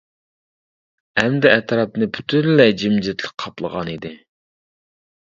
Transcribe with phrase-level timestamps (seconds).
[1.23, 4.13] ئەمدى ئەتراپنى پۈتۈنلەي جىمجىتلىق قاپلىغان ئىدى.